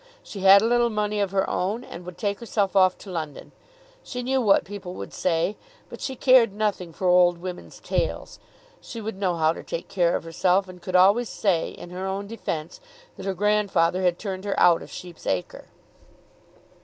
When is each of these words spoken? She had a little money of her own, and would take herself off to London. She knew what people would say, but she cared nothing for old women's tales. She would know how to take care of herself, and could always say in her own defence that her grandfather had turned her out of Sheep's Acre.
She 0.23 0.39
had 0.39 0.63
a 0.63 0.65
little 0.65 0.89
money 0.89 1.19
of 1.19 1.29
her 1.29 1.47
own, 1.47 1.83
and 1.83 2.07
would 2.07 2.17
take 2.17 2.39
herself 2.39 2.75
off 2.75 2.97
to 2.97 3.11
London. 3.11 3.51
She 4.03 4.23
knew 4.23 4.41
what 4.41 4.63
people 4.65 4.95
would 4.95 5.13
say, 5.13 5.57
but 5.89 6.01
she 6.01 6.15
cared 6.15 6.53
nothing 6.53 6.91
for 6.91 7.05
old 7.07 7.37
women's 7.37 7.79
tales. 7.79 8.39
She 8.81 8.99
would 8.99 9.19
know 9.19 9.35
how 9.35 9.53
to 9.53 9.61
take 9.61 9.89
care 9.89 10.15
of 10.15 10.23
herself, 10.23 10.67
and 10.67 10.81
could 10.81 10.95
always 10.95 11.29
say 11.29 11.69
in 11.69 11.91
her 11.91 12.07
own 12.07 12.25
defence 12.25 12.81
that 13.15 13.27
her 13.27 13.35
grandfather 13.35 14.01
had 14.01 14.17
turned 14.17 14.43
her 14.43 14.59
out 14.59 14.81
of 14.81 14.89
Sheep's 14.89 15.27
Acre. 15.27 15.65